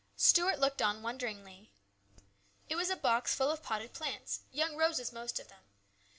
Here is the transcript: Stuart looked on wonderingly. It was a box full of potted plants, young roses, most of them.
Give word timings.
Stuart 0.15 0.57
looked 0.57 0.81
on 0.81 1.03
wonderingly. 1.03 1.69
It 2.67 2.75
was 2.75 2.89
a 2.89 2.95
box 2.95 3.35
full 3.35 3.51
of 3.51 3.61
potted 3.61 3.93
plants, 3.93 4.39
young 4.51 4.75
roses, 4.75 5.13
most 5.13 5.39
of 5.39 5.49
them. 5.49 5.61